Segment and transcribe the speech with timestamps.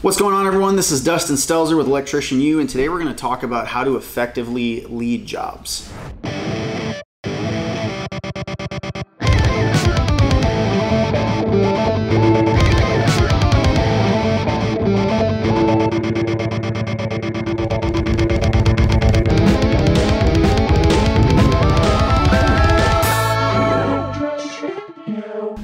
[0.00, 0.76] What's going on, everyone?
[0.76, 3.82] This is Dustin Stelzer with Electrician U, and today we're going to talk about how
[3.82, 5.90] to effectively lead jobs.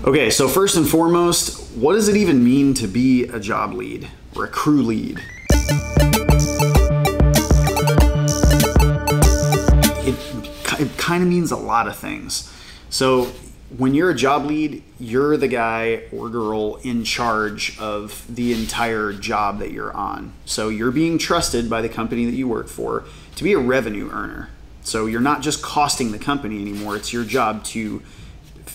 [0.04, 4.08] Okay, so first and foremost, what does it even mean to be a job lead
[4.36, 5.20] or a crew lead?
[10.06, 10.14] It,
[10.80, 12.52] it kind of means a lot of things.
[12.90, 13.32] So,
[13.76, 19.12] when you're a job lead, you're the guy or girl in charge of the entire
[19.12, 20.32] job that you're on.
[20.44, 23.04] So, you're being trusted by the company that you work for
[23.34, 24.48] to be a revenue earner.
[24.84, 28.00] So, you're not just costing the company anymore, it's your job to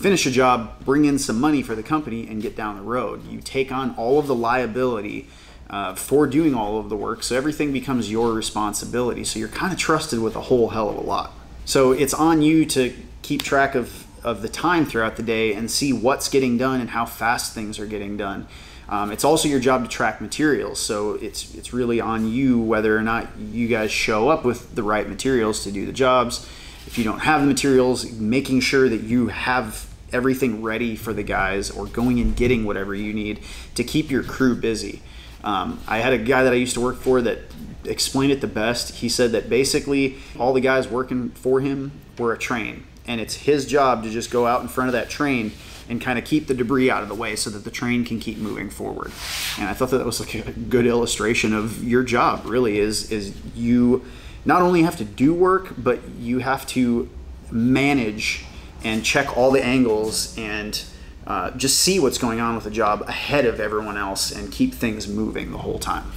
[0.00, 3.26] finish a job, bring in some money for the company, and get down the road.
[3.26, 5.28] You take on all of the liability
[5.68, 9.24] uh, for doing all of the work, so everything becomes your responsibility.
[9.24, 11.32] So you're kind of trusted with a whole hell of a lot.
[11.66, 15.70] So it's on you to keep track of, of the time throughout the day and
[15.70, 18.48] see what's getting done and how fast things are getting done.
[18.88, 22.96] Um, it's also your job to track materials, so it's it's really on you whether
[22.96, 26.48] or not you guys show up with the right materials to do the jobs
[26.86, 31.22] if you don't have the materials, making sure that you have everything ready for the
[31.22, 33.40] guys or going and getting whatever you need
[33.74, 35.02] to keep your crew busy.
[35.42, 37.38] Um, I had a guy that I used to work for that
[37.84, 38.96] explained it the best.
[38.96, 43.34] He said that basically all the guys working for him were a train, and it's
[43.34, 45.52] his job to just go out in front of that train
[45.88, 48.20] and kind of keep the debris out of the way so that the train can
[48.20, 49.10] keep moving forward.
[49.58, 52.44] And I thought that, that was like a good illustration of your job.
[52.44, 54.04] Really, is is you
[54.44, 57.08] not only have to do work, but you have to
[57.50, 58.44] manage
[58.84, 60.82] and check all the angles and
[61.26, 64.74] uh, just see what's going on with the job ahead of everyone else and keep
[64.74, 66.10] things moving the whole time.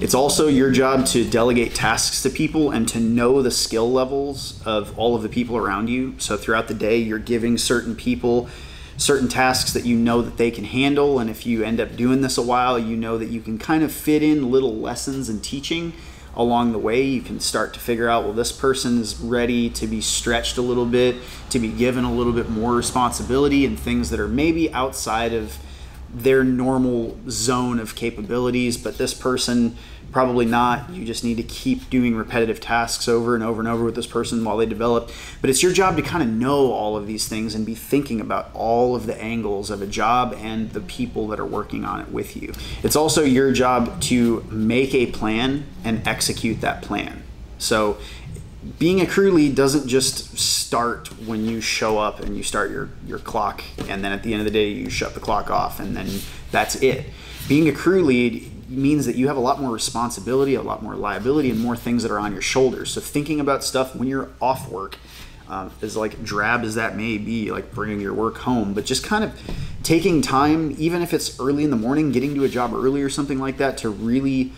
[0.00, 4.62] It's also your job to delegate tasks to people and to know the skill levels
[4.64, 6.14] of all of the people around you.
[6.18, 8.48] So throughout the day, you're giving certain people
[8.96, 11.18] certain tasks that you know that they can handle.
[11.18, 13.82] And if you end up doing this a while, you know that you can kind
[13.82, 15.92] of fit in little lessons and teaching
[16.36, 19.86] along the way you can start to figure out well this person is ready to
[19.86, 21.16] be stretched a little bit
[21.50, 25.58] to be given a little bit more responsibility and things that are maybe outside of
[26.12, 29.76] their normal zone of capabilities but this person
[30.14, 30.88] probably not.
[30.90, 34.06] You just need to keep doing repetitive tasks over and over and over with this
[34.06, 35.10] person while they develop.
[35.40, 38.20] But it's your job to kind of know all of these things and be thinking
[38.20, 42.00] about all of the angles of a job and the people that are working on
[42.00, 42.52] it with you.
[42.84, 47.24] It's also your job to make a plan and execute that plan.
[47.58, 47.98] So
[48.78, 52.88] being a crew lead doesn't just start when you show up and you start your,
[53.04, 55.80] your clock and then at the end of the day you shut the clock off
[55.80, 56.08] and then
[56.52, 57.06] that's it.
[57.48, 60.94] Being a crew lead, means that you have a lot more responsibility, a lot more
[60.94, 62.90] liability, and more things that are on your shoulders.
[62.92, 64.96] So thinking about stuff when you're off work,
[65.48, 69.04] um, as like drab as that may be, like bringing your work home, but just
[69.04, 69.38] kind of
[69.82, 73.10] taking time, even if it's early in the morning, getting to a job early or
[73.10, 74.52] something like that, to really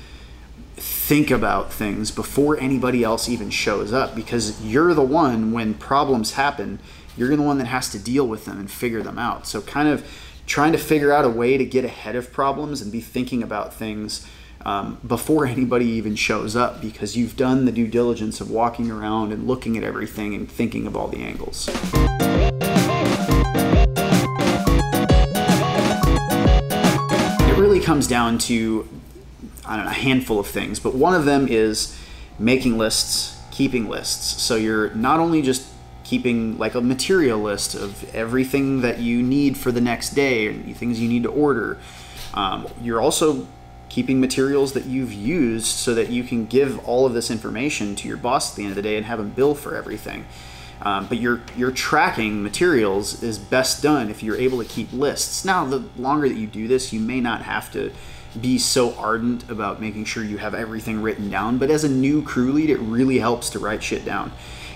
[0.76, 6.32] think about things before anybody else even shows up because you're the one when problems
[6.32, 6.78] happen
[7.16, 9.88] you're the one that has to deal with them and figure them out so kind
[9.88, 10.06] of
[10.46, 13.74] trying to figure out a way to get ahead of problems and be thinking about
[13.74, 14.26] things
[14.64, 19.32] um, before anybody even shows up because you've done the due diligence of walking around
[19.32, 21.68] and looking at everything and thinking of all the angles.
[27.48, 28.88] It really comes down to
[29.66, 31.98] I don't know, a handful of things, but one of them is
[32.38, 34.40] making lists, keeping lists.
[34.40, 35.66] So you're not only just
[36.06, 40.76] keeping like a material list of everything that you need for the next day and
[40.76, 41.78] things you need to order.
[42.32, 43.48] Um, you're also
[43.88, 48.06] keeping materials that you've used so that you can give all of this information to
[48.06, 50.24] your boss at the end of the day and have them bill for everything.
[50.80, 55.44] Um, but your your tracking materials is best done if you're able to keep lists.
[55.44, 57.92] Now, the longer that you do this, you may not have to
[58.40, 61.58] be so ardent about making sure you have everything written down.
[61.58, 64.30] But as a new crew lead, it really helps to write shit down.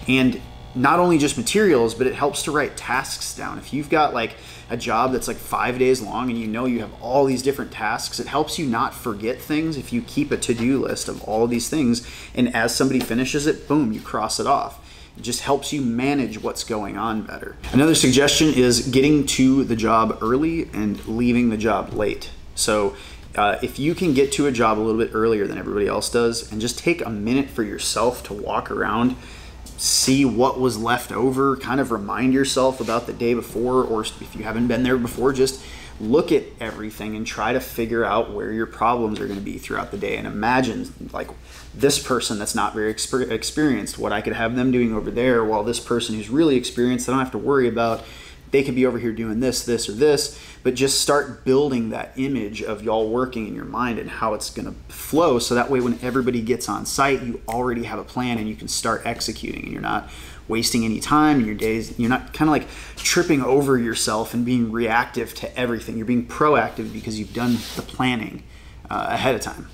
[0.08, 0.40] And
[0.74, 3.58] not only just materials, but it helps to write tasks down.
[3.58, 4.36] If you've got like
[4.68, 7.72] a job that's like five days long and you know you have all these different
[7.72, 11.22] tasks, it helps you not forget things if you keep a to do list of
[11.24, 12.08] all of these things.
[12.34, 14.86] And as somebody finishes it, boom, you cross it off.
[15.16, 17.56] It just helps you manage what's going on better.
[17.72, 22.30] Another suggestion is getting to the job early and leaving the job late.
[22.54, 22.96] So
[23.34, 26.10] uh, if you can get to a job a little bit earlier than everybody else
[26.10, 29.16] does and just take a minute for yourself to walk around
[29.80, 34.36] see what was left over, kind of remind yourself about the day before, or if
[34.36, 35.62] you haven't been there before, just
[36.00, 39.58] look at everything and try to figure out where your problems are going to be
[39.58, 40.16] throughout the day.
[40.16, 41.28] And imagine like
[41.74, 45.44] this person that's not very exper- experienced what i could have them doing over there
[45.44, 48.02] while this person who's really experienced i don't have to worry about
[48.50, 52.12] they could be over here doing this this or this but just start building that
[52.16, 55.70] image of y'all working in your mind and how it's going to flow so that
[55.70, 59.02] way when everybody gets on site you already have a plan and you can start
[59.04, 60.08] executing and you're not
[60.50, 61.98] wasting any time in your days.
[61.98, 65.96] You're not kind of like tripping over yourself and being reactive to everything.
[65.96, 68.42] You're being proactive because you've done the planning
[68.90, 69.68] uh, ahead of time.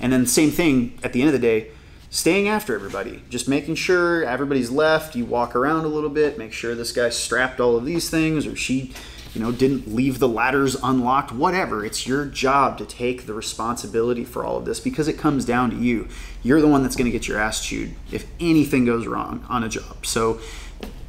[0.00, 1.70] And then, same thing at the end of the day,
[2.10, 5.14] staying after everybody, just making sure everybody's left.
[5.14, 8.46] You walk around a little bit, make sure this guy strapped all of these things
[8.46, 8.92] or she
[9.34, 11.84] you know, didn't leave the ladders unlocked, whatever.
[11.84, 15.70] It's your job to take the responsibility for all of this because it comes down
[15.70, 16.08] to you.
[16.42, 19.64] You're the one that's going to get your ass chewed if anything goes wrong on
[19.64, 20.04] a job.
[20.04, 20.40] So,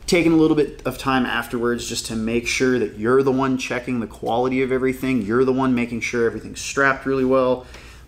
[0.06, 3.58] taking a little bit of time afterwards just to make sure that you're the one
[3.58, 7.66] checking the quality of everything, you're the one making sure everything's strapped really well,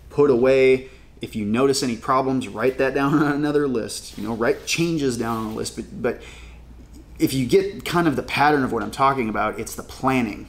[0.08, 0.88] put away.
[1.20, 4.16] If you notice any problems, write that down on another list.
[4.16, 6.22] You know, write changes down on a list, but but
[7.18, 10.48] if you get kind of the pattern of what I'm talking about, it's the planning.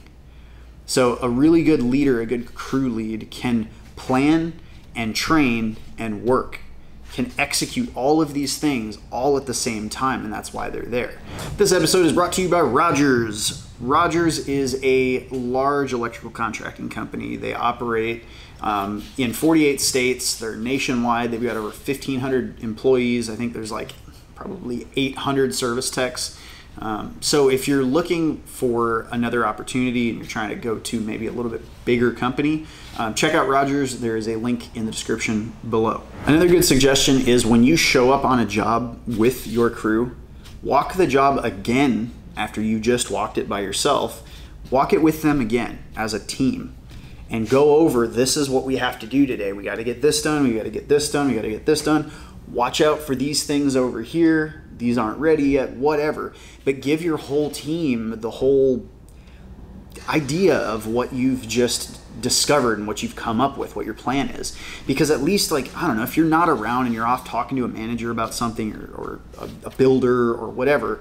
[0.86, 4.58] So, a really good leader, a good crew lead, can plan
[4.94, 6.60] and train and work,
[7.12, 10.82] can execute all of these things all at the same time, and that's why they're
[10.82, 11.18] there.
[11.56, 13.66] This episode is brought to you by Rogers.
[13.80, 17.36] Rogers is a large electrical contracting company.
[17.36, 18.24] They operate
[18.60, 21.30] um, in 48 states, they're nationwide.
[21.30, 23.30] They've got over 1,500 employees.
[23.30, 23.92] I think there's like
[24.34, 26.38] probably 800 service techs.
[26.80, 31.26] Um, so if you're looking for another opportunity and you're trying to go to maybe
[31.26, 32.66] a little bit bigger company,
[32.98, 34.00] um, check out Rogers.
[34.00, 36.02] There is a link in the description below.
[36.26, 40.16] Another good suggestion is when you show up on a job with your crew,
[40.62, 44.22] walk the job again after you just walked it by yourself.
[44.70, 46.76] Walk it with them again as a team
[47.30, 49.52] and go over this is what we have to do today.
[49.52, 50.44] We got to get this done.
[50.44, 51.28] We got to get this done.
[51.28, 52.10] We got to get this done.
[52.48, 56.34] Watch out for these things over here these aren't ready yet, whatever.
[56.64, 58.88] But give your whole team the whole
[60.08, 64.28] idea of what you've just discovered and what you've come up with, what your plan
[64.28, 64.56] is.
[64.86, 67.56] Because at least, like, I don't know, if you're not around and you're off talking
[67.58, 71.00] to a manager about something or, or a, a builder or whatever,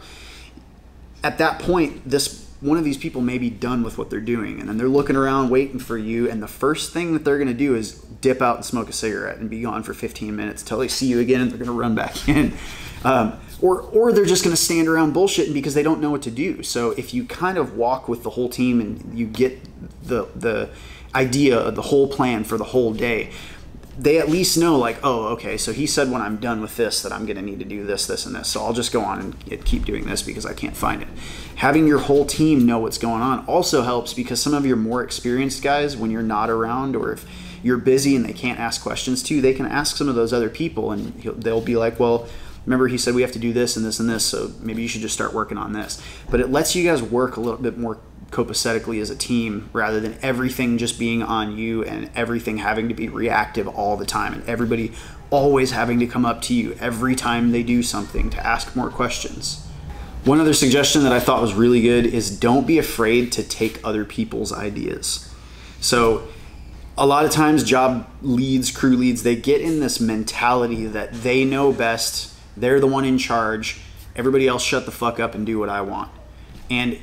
[1.24, 4.60] at that point, this one of these people may be done with what they're doing
[4.60, 7.48] and then they're looking around waiting for you and the first thing that they're going
[7.48, 10.64] to do is dip out and smoke a cigarette and be gone for 15 minutes
[10.64, 12.54] until they see you again and they're going to run back in
[13.04, 16.22] um, or or they're just going to stand around bullshitting because they don't know what
[16.24, 16.64] to do.
[16.64, 19.60] So if you kind of walk with the whole team and you get
[20.04, 20.70] the the
[21.16, 23.32] idea of the whole plan for the whole day,
[23.98, 27.02] they at least know like, oh, okay, so he said when I'm done with this
[27.02, 28.48] that I'm going to need to do this, this, and this.
[28.48, 31.08] So I'll just go on and keep doing this because I can't find it.
[31.56, 35.02] Having your whole team know what's going on also helps because some of your more
[35.02, 37.26] experienced guys, when you're not around or if
[37.64, 40.50] you're busy and they can't ask questions to, they can ask some of those other
[40.50, 42.28] people and they'll be like, well
[42.68, 44.88] remember he said we have to do this and this and this so maybe you
[44.90, 46.02] should just start working on this.
[46.30, 47.98] But it lets you guys work a little bit more
[48.30, 52.94] copacetically as a team rather than everything just being on you and everything having to
[52.94, 54.92] be reactive all the time and everybody
[55.30, 58.90] always having to come up to you every time they do something to ask more
[58.90, 59.66] questions.
[60.26, 63.80] One other suggestion that i thought was really good is don't be afraid to take
[63.86, 65.34] other people's ideas.
[65.80, 66.28] So
[66.98, 71.46] a lot of times job leads crew leads they get in this mentality that they
[71.46, 73.80] know best they're the one in charge.
[74.16, 76.12] Everybody else shut the fuck up and do what I want.
[76.70, 77.00] And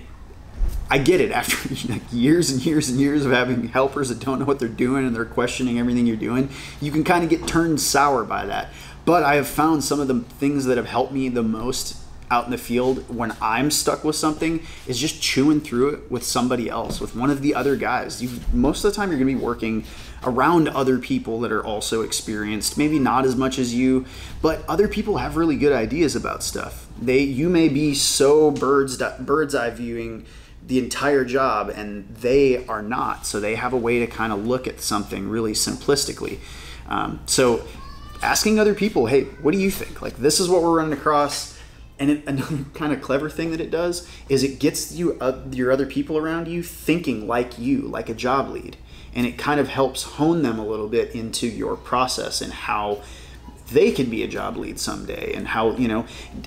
[0.91, 4.39] I get it after like years and years and years of having helpers that don't
[4.39, 6.51] know what they're doing and they're questioning everything you're doing.
[6.81, 8.69] You can kind of get turned sour by that.
[9.05, 11.99] But I have found some of the things that have helped me the most
[12.31, 16.25] out in the field when I'm stuck with something is just chewing through it with
[16.25, 18.23] somebody else, with one of the other guys.
[18.23, 19.85] You most of the time you're going to be working
[20.25, 24.07] around other people that are also experienced, maybe not as much as you,
[24.43, 26.87] but other people have really good ideas about stuff.
[27.01, 30.27] They you may be so bird's bird's eye viewing
[30.67, 33.27] the entire job and they are not.
[33.27, 36.39] So they have a way to kind of look at something really simplistically.
[36.89, 37.67] Um, so
[38.23, 40.01] asking other people, hey, what do you think?
[40.01, 41.55] Like this is what we're running across
[41.99, 45.43] and it, another kind of clever thing that it does is it gets you uh,
[45.51, 48.77] your other people around you thinking like you, like a job lead,
[49.15, 53.03] and it kind of helps hone them a little bit into your process and how
[53.73, 56.05] they can be a job lead someday and how you know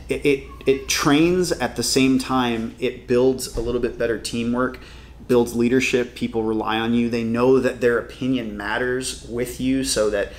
[0.07, 2.75] it, it, it trains at the same time.
[2.79, 4.79] It builds a little bit better teamwork
[5.27, 6.15] builds leadership.
[6.15, 7.09] People rely on you.
[7.09, 10.31] They know that their opinion matters with you so that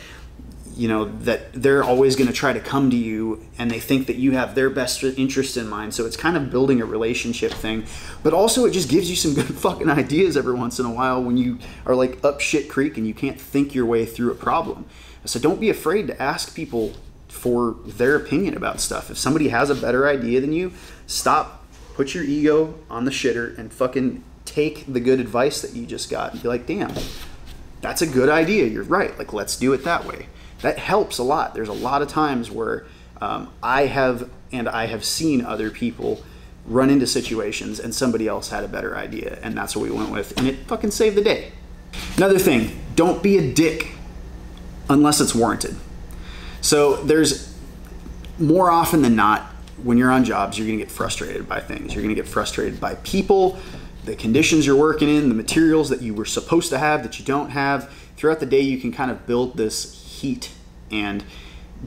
[0.79, 4.07] you know that they're always going to try to come to you and they think
[4.07, 5.93] that you have their best interest in mind.
[5.93, 7.85] So it's kind of building a relationship thing.
[8.23, 11.21] But also it just gives you some good fucking ideas every once in a while
[11.21, 14.37] when you are like up shit creek and you can't think your way through a
[14.37, 14.87] problem.
[15.25, 16.93] So don't be afraid to ask people
[17.27, 19.11] for their opinion about stuff.
[19.11, 20.73] If somebody has a better idea than you
[21.09, 25.85] stop put your ego on the shitter and fucking take the good advice that you
[25.85, 26.35] just got.
[26.35, 26.95] And be like damn
[27.81, 28.67] that's a good idea.
[28.67, 29.17] You're right.
[29.19, 30.29] Like let's do it that way
[30.63, 31.55] that helps a lot.
[31.55, 32.87] There's a lot of times where
[33.21, 36.23] um, I have and I have seen other people
[36.67, 40.11] run into situations and somebody else had a better idea and that's what we went
[40.11, 41.53] with and it fucking saved the day.
[42.17, 43.89] Another thing, don't be a dick
[44.91, 45.77] unless it's warranted.
[46.61, 47.55] So there's
[48.39, 49.43] more often than not
[49.83, 51.95] when you're on jobs, you're to get frustrated by things.
[51.95, 53.59] You're to get frustrated by people,
[54.05, 57.25] the conditions you're working in, the materials that you were supposed to have that you
[57.25, 57.93] don't have.
[58.17, 59.77] Throughout the day, you can kind of build this
[60.21, 60.51] heat
[60.91, 61.25] and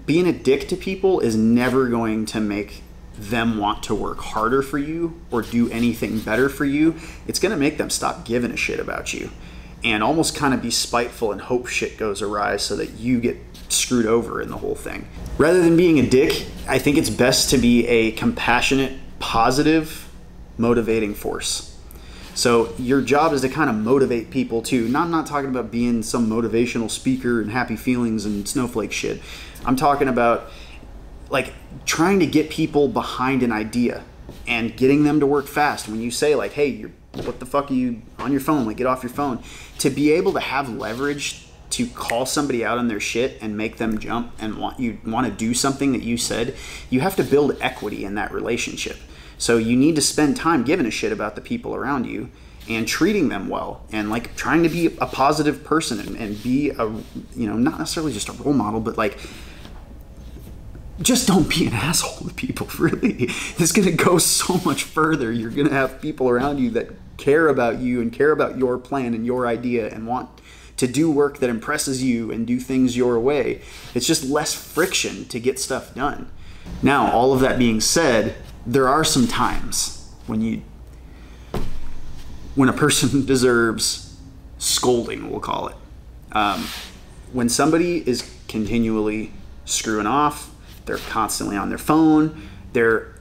[0.05, 2.83] being a dick to people is never going to make
[3.17, 6.95] them want to work harder for you or do anything better for you.
[7.27, 9.29] It's going to make them stop giving a shit about you
[9.83, 13.37] and almost kind of be spiteful and hope shit goes awry so that you get
[13.69, 15.07] screwed over in the whole thing.
[15.37, 20.09] Rather than being a dick, I think it's best to be a compassionate, positive,
[20.57, 21.70] motivating force.
[22.33, 24.87] So your job is to kind of motivate people too.
[24.87, 29.21] Not, I'm not talking about being some motivational speaker and happy feelings and snowflake shit.
[29.65, 30.49] I'm talking about
[31.29, 31.53] like
[31.85, 34.03] trying to get people behind an idea
[34.47, 35.87] and getting them to work fast.
[35.87, 36.91] When you say like, "Hey, you're,
[37.23, 38.65] what the fuck are you on your phone?
[38.65, 39.43] Like, get off your phone."
[39.79, 43.77] To be able to have leverage to call somebody out on their shit and make
[43.77, 46.55] them jump and want you want to do something that you said,
[46.89, 48.97] you have to build equity in that relationship.
[49.41, 52.29] So you need to spend time giving a shit about the people around you
[52.69, 56.69] and treating them well and like trying to be a positive person and, and be
[56.69, 56.85] a
[57.35, 59.17] you know not necessarily just a role model but like
[61.01, 63.23] just don't be an asshole to people really.
[63.57, 65.31] It's going to go so much further.
[65.31, 68.77] You're going to have people around you that care about you and care about your
[68.77, 70.29] plan and your idea and want
[70.77, 73.63] to do work that impresses you and do things your way.
[73.95, 76.29] It's just less friction to get stuff done.
[76.83, 80.61] Now all of that being said there are some times when you
[82.55, 84.15] when a person deserves
[84.57, 85.75] scolding we'll call it.
[86.31, 86.65] Um,
[87.33, 89.31] when somebody is continually
[89.65, 90.53] screwing off
[90.85, 93.15] they're constantly on their phone they're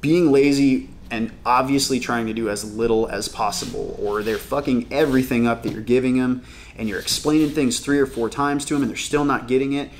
[0.00, 5.46] being lazy and obviously trying to do as little as possible or they're fucking everything
[5.46, 6.42] up that you're giving them
[6.76, 9.72] and you're explaining things three or four times to them and they're still not getting
[9.72, 9.90] it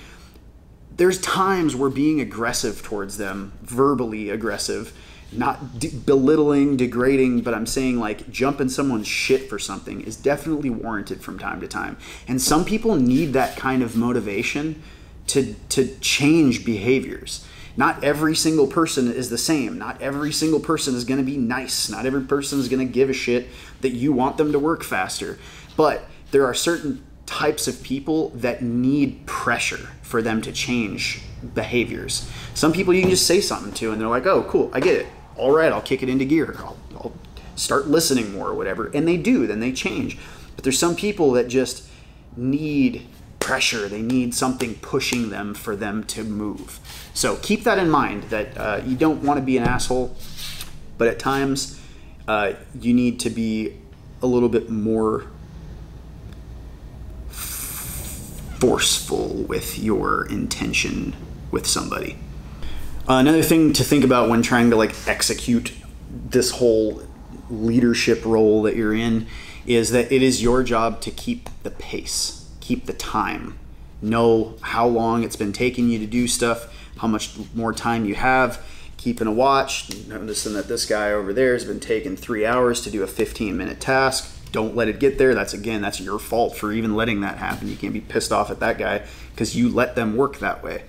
[0.97, 4.93] there's times where being aggressive towards them, verbally aggressive,
[5.33, 10.71] not de- belittling, degrading, but I'm saying like jumping someone's shit for something is definitely
[10.71, 11.97] warranted from time to time.
[12.29, 14.83] And some people need that kind of motivation
[15.29, 17.47] to to change behaviors.
[17.75, 19.79] Not every single person is the same.
[19.79, 21.89] Not every single person is going to be nice.
[21.89, 23.49] Not every person is going to give a shit
[23.81, 25.39] that you want them to work faster.
[25.75, 31.23] But there are certain types of people that need pressure for them to change
[31.55, 32.31] behaviors.
[32.55, 34.97] Some people you can just say something to and they're like, oh, cool, I get
[34.97, 35.07] it.
[35.37, 36.55] All right, I'll kick it into gear.
[36.59, 37.13] I'll, I'll
[37.57, 38.91] start listening more or whatever.
[38.95, 40.19] And they do, then they change.
[40.55, 41.89] But there's some people that just
[42.37, 43.07] need
[43.41, 43.89] pressure.
[43.89, 46.79] They need something pushing them for them to move.
[47.15, 50.17] So keep that in mind that uh, you don't want to be an asshole,
[50.99, 51.81] but at times
[52.29, 53.77] uh, you need to be
[54.23, 55.27] a little bit more
[58.63, 61.17] forceful with your intention
[61.51, 62.17] with somebody.
[63.09, 65.73] Uh, another thing to think about when trying to like execute
[66.09, 67.03] this whole
[67.51, 69.27] leadership role that you're in
[69.67, 73.59] is that it is your job to keep the pace, keep the time,
[74.01, 78.15] know how long it's been taking you to do stuff, how much more time you
[78.15, 78.65] have,
[78.97, 82.93] keeping a watch, noticing that this guy over there has been taking three hours to
[82.93, 85.35] do a 15 minute task don't let it get there.
[85.35, 87.69] That's again, that's your fault for even letting that happen.
[87.69, 90.85] You can't be pissed off at that guy because you let them work that way.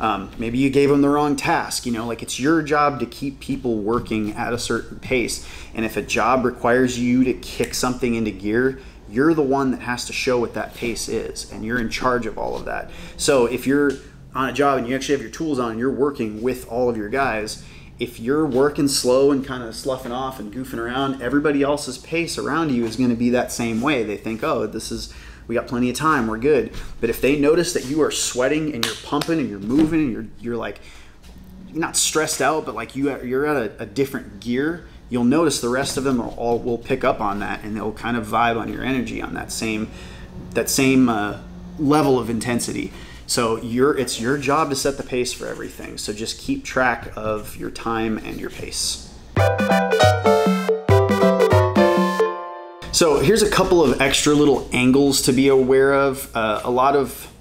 [0.00, 1.84] Um, maybe you gave them the wrong task.
[1.84, 5.46] You know, like it's your job to keep people working at a certain pace.
[5.74, 9.80] And if a job requires you to kick something into gear, you're the one that
[9.80, 12.90] has to show what that pace is, and you're in charge of all of that.
[13.16, 13.92] So if you're
[14.34, 16.88] on a job and you actually have your tools on and you're working with all
[16.88, 17.64] of your guys,
[18.00, 22.38] if you're working slow and kind of sloughing off and goofing around, everybody else's pace
[22.38, 24.02] around you is going to be that same way.
[24.02, 25.12] They think, oh, this is,
[25.46, 26.72] we got plenty of time, we're good.
[26.98, 30.12] But if they notice that you are sweating and you're pumping and you're moving and
[30.12, 30.80] you're, you're like,
[31.68, 35.60] you're not stressed out, but like you, you're at a, a different gear, you'll notice
[35.60, 38.58] the rest of them all will pick up on that and they'll kind of vibe
[38.58, 39.90] on your energy on that same,
[40.52, 41.38] that same uh,
[41.78, 42.92] level of intensity.
[43.30, 45.98] So it's your job to set the pace for everything.
[45.98, 49.08] So just keep track of your time and your pace.
[52.90, 56.28] So here's a couple of extra little angles to be aware of.
[56.34, 57.32] Uh, a lot of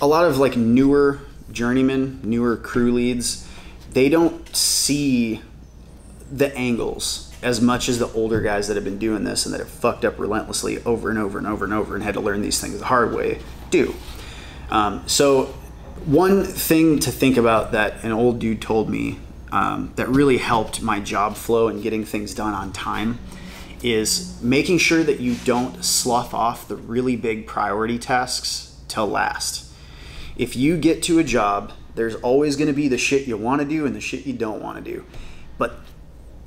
[0.00, 1.20] a lot of like newer
[1.50, 3.46] journeymen, newer crew leads,
[3.92, 5.42] they don't see
[6.32, 9.58] the angles as much as the older guys that have been doing this and that
[9.58, 12.40] have fucked up relentlessly over and over and over and over and had to learn
[12.40, 13.94] these things the hard way do.
[14.72, 15.54] Um, so,
[16.06, 19.18] one thing to think about that an old dude told me
[19.52, 23.18] um, that really helped my job flow and getting things done on time
[23.82, 29.70] is making sure that you don't slough off the really big priority tasks till last.
[30.36, 33.60] If you get to a job, there's always going to be the shit you want
[33.60, 35.04] to do and the shit you don't want to do.
[35.58, 35.80] But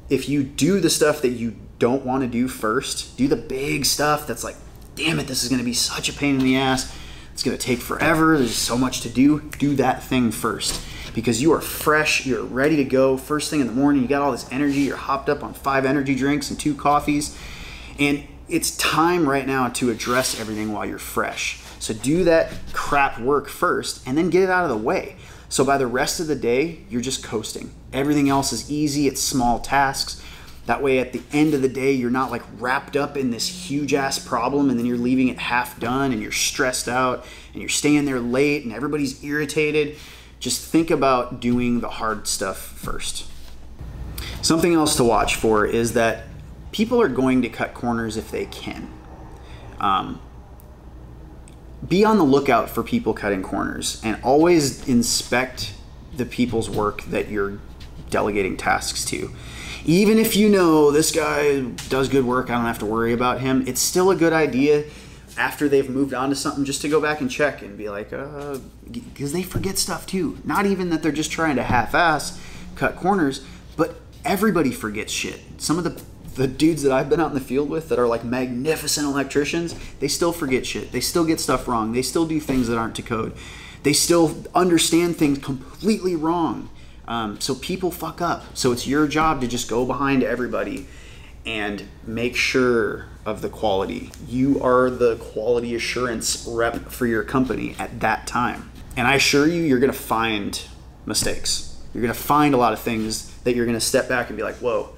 [0.10, 3.86] if you do the stuff that you don't want to do first, do the big
[3.86, 4.56] stuff that's like,
[4.96, 6.92] damn it, this is going to be such a pain in the ass.
[7.36, 8.38] It's going to take forever.
[8.38, 9.42] There's so much to do.
[9.60, 10.82] Do that thing first
[11.14, 13.18] because you are fresh, you're ready to go.
[13.18, 15.84] First thing in the morning, you got all this energy, you're hopped up on five
[15.84, 17.38] energy drinks and two coffees.
[18.00, 21.60] And it's time right now to address everything while you're fresh.
[21.80, 25.18] So do that crap work first and then get it out of the way.
[25.50, 27.70] So by the rest of the day, you're just coasting.
[27.92, 30.24] Everything else is easy, it's small tasks.
[30.66, 33.48] That way, at the end of the day, you're not like wrapped up in this
[33.48, 37.62] huge ass problem and then you're leaving it half done and you're stressed out and
[37.62, 39.98] you're staying there late and everybody's irritated
[40.40, 43.26] just think about doing the hard stuff first.
[44.42, 46.26] Something else to watch for is that
[46.72, 48.92] people are going to cut corners if they can.
[49.80, 50.22] Um,
[51.88, 55.74] be on the lookout for people cutting corners and always inspect
[56.16, 57.60] the people's work that you're
[58.10, 59.32] delegating tasks to.
[59.86, 63.40] Even if you know this guy does good work, I don't have to worry about
[63.40, 64.86] him, it's still a good idea
[65.38, 68.10] after they've moved on to something just to go back and check and be like,
[68.10, 70.40] because uh, they forget stuff too.
[70.44, 72.42] Not even that they're just trying to half-ass
[72.76, 73.46] cut corners,
[73.78, 75.40] but everybody forgets shit.
[75.58, 76.02] Some of the
[76.36, 79.74] the dudes that I've been out in the field with that are like magnificent electricians,
[80.00, 80.92] they still forget shit.
[80.92, 81.94] They still get stuff wrong.
[81.94, 83.34] They still do things that aren't to code.
[83.84, 86.70] They still understand things completely wrong.
[87.08, 88.58] Um, so people fuck up.
[88.58, 90.88] So it's your job to just go behind everybody
[91.46, 94.12] and make sure of the quality.
[94.28, 98.72] You are the quality assurance rep for your company at that time.
[98.98, 100.60] And I assure you, you're going to find
[101.06, 101.80] mistakes.
[101.94, 104.38] You're going to find a lot of things that you're going to step back and
[104.38, 104.90] be like, whoa,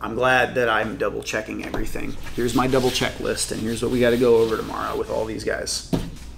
[0.00, 2.16] I'm glad that I'm double checking everything.
[2.34, 5.24] Here's my double checklist, and here's what we got to go over tomorrow with all
[5.24, 5.90] these guys.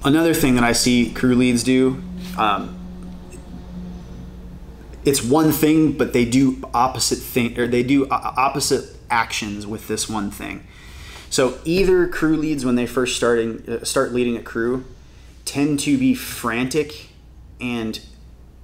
[0.04, 2.02] Another thing that I see crew leads do,
[2.36, 2.78] um,
[5.04, 10.08] it's one thing, but they do opposite thing, or they do opposite actions with this
[10.08, 10.66] one thing.
[11.30, 14.84] So either crew leads when they first starting uh, start leading a crew
[15.44, 17.08] tend to be frantic
[17.60, 18.00] and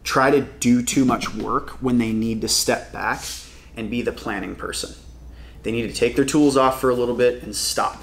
[0.05, 3.23] try to do too much work when they need to step back
[3.77, 4.95] and be the planning person.
[5.63, 8.03] They need to take their tools off for a little bit and stop.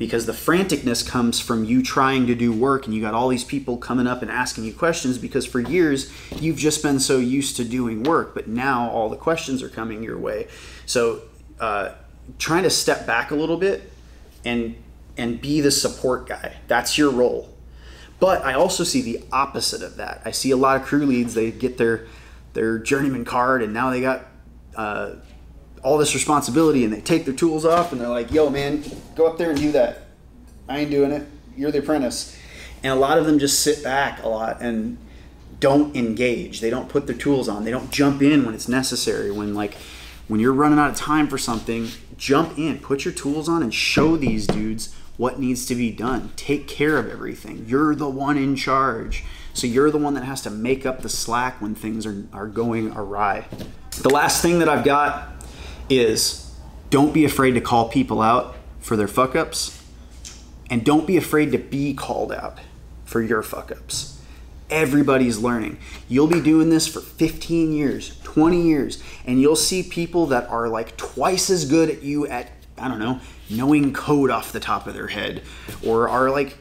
[0.00, 3.44] Because the franticness comes from you trying to do work and you got all these
[3.44, 6.10] people coming up and asking you questions because for years
[6.40, 10.02] you've just been so used to doing work, but now all the questions are coming
[10.02, 10.48] your way.
[10.86, 11.20] So
[11.60, 11.90] uh,
[12.38, 13.92] trying to step back a little bit
[14.42, 14.74] and
[15.18, 16.56] and be the support guy.
[16.66, 17.54] That's your role.
[18.20, 20.22] But I also see the opposite of that.
[20.24, 21.34] I see a lot of crew leads.
[21.34, 22.06] They get their
[22.54, 24.24] their journeyman card, and now they got
[24.74, 25.16] uh,
[25.82, 29.26] all this responsibility, and they take their tools off, and they're like, "Yo, man, go
[29.26, 30.06] up there and do that.
[30.68, 31.26] I ain't doing it.
[31.56, 32.36] You're the apprentice."
[32.82, 34.96] And a lot of them just sit back a lot and
[35.58, 36.60] don't engage.
[36.60, 37.64] They don't put their tools on.
[37.64, 39.30] They don't jump in when it's necessary.
[39.30, 39.76] When like
[40.28, 43.74] when you're running out of time for something, jump in, put your tools on, and
[43.74, 46.32] show these dudes what needs to be done.
[46.36, 47.66] Take care of everything.
[47.66, 49.24] You're the one in charge.
[49.52, 52.46] So you're the one that has to make up the slack when things are, are
[52.46, 53.46] going awry.
[54.00, 55.39] The last thing that I've got
[55.90, 56.54] is
[56.88, 59.82] don't be afraid to call people out for their fuck ups,
[60.70, 62.58] and don't be afraid to be called out
[63.04, 64.18] for your fuck ups.
[64.70, 65.78] Everybody's learning.
[66.08, 70.68] You'll be doing this for 15 years, 20 years, and you'll see people that are
[70.68, 74.86] like twice as good at you at, I don't know, knowing code off the top
[74.86, 75.42] of their head,
[75.84, 76.56] or are like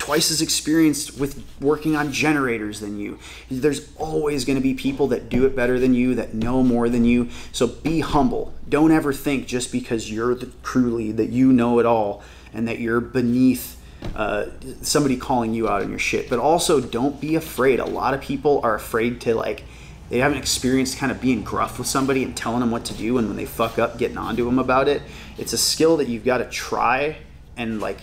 [0.00, 3.18] twice as experienced with working on generators than you.
[3.50, 6.88] There's always going to be people that do it better than you, that know more
[6.88, 7.28] than you.
[7.52, 8.52] So be humble.
[8.68, 12.66] Don't ever think just because you're the crew lead that you know it all and
[12.66, 13.76] that you're beneath
[14.16, 14.46] uh,
[14.80, 16.30] somebody calling you out on your shit.
[16.30, 17.78] But also, don't be afraid.
[17.78, 19.64] A lot of people are afraid to like.
[20.08, 23.18] They haven't experienced kind of being gruff with somebody and telling them what to do,
[23.18, 25.02] and when they fuck up, getting onto them about it.
[25.38, 27.18] It's a skill that you've got to try
[27.56, 27.98] and like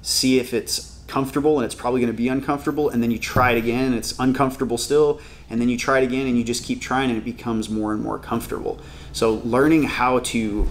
[0.00, 3.52] see if it's comfortable and it's probably going to be uncomfortable and then you try
[3.52, 5.20] it again and it's uncomfortable still
[5.50, 7.92] and then you try it again and you just keep trying and it becomes more
[7.92, 8.80] and more comfortable.
[9.12, 10.66] So learning how to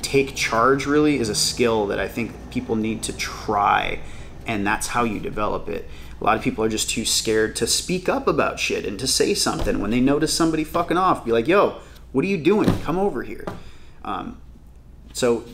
[0.00, 4.00] take charge really is a skill that i think people need to try
[4.46, 5.88] and that's how you develop it.
[6.20, 9.06] A lot of people are just too scared to speak up about shit and to
[9.06, 9.80] say something.
[9.80, 11.80] When they notice somebody fucking off be like yo
[12.12, 12.68] what are you doing?
[12.82, 13.44] Come over here.
[14.04, 14.40] Um,
[15.12, 15.44] so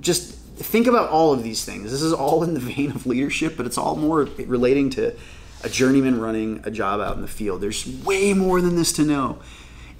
[0.00, 1.90] just think about all of these things.
[1.90, 5.14] This is all in the vein of leadership, but it's all more relating to
[5.62, 7.60] a journeyman running a job out in the field.
[7.60, 9.38] There's way more than this to know.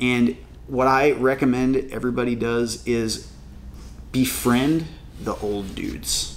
[0.01, 3.31] And what I recommend everybody does is
[4.13, 4.87] befriend
[5.21, 6.37] the old dudes.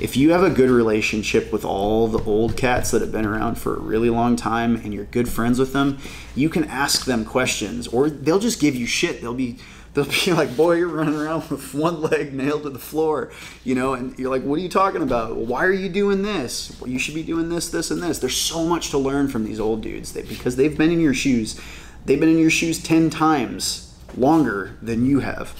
[0.00, 3.56] If you have a good relationship with all the old cats that have been around
[3.56, 5.98] for a really long time and you're good friends with them,
[6.34, 9.20] you can ask them questions or they'll just give you shit.
[9.20, 9.58] They'll be
[9.94, 13.30] they'll be like, "Boy, you're running around with one leg nailed to the floor,"
[13.64, 15.36] you know, and you're like, "What are you talking about?
[15.36, 16.76] Why are you doing this?
[16.80, 19.44] Well, you should be doing this, this, and this." There's so much to learn from
[19.44, 21.60] these old dudes they, because they've been in your shoes.
[22.04, 25.54] They've been in your shoes ten times longer than you have,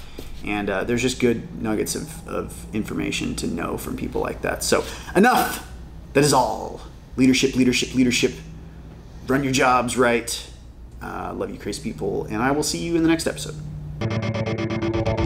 [0.45, 4.63] and uh, there's just good nuggets of, of information to know from people like that.
[4.65, 5.69] So enough.
[6.13, 6.83] That is all.
[7.17, 8.35] Leadership, leadership, leadership.
[9.27, 10.51] Run your jobs right.
[11.01, 13.57] Uh, love you, crazy people, and I will see you in the next episode.
[14.03, 15.22] Thank you.